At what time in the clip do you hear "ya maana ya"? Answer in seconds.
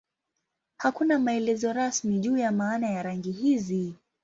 2.37-3.03